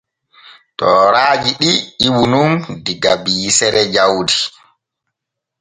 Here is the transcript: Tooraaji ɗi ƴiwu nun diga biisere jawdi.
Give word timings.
Tooraaji 0.77 1.51
ɗi 1.59 1.71
ƴiwu 1.99 2.23
nun 2.33 2.51
diga 2.85 3.11
biisere 3.23 3.81
jawdi. 3.93 4.37